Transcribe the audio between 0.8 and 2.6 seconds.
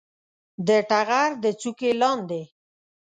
ټغر د څوکې لاندې